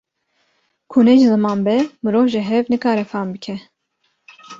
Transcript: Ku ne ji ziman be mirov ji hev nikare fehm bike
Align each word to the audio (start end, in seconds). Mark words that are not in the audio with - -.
Ku 0.89 0.97
ne 1.05 1.13
ji 1.19 1.25
ziman 1.33 1.57
be 1.65 1.75
mirov 2.01 2.25
ji 2.33 2.41
hev 2.49 2.63
nikare 2.69 3.03
fehm 3.11 3.27
bike 3.33 3.55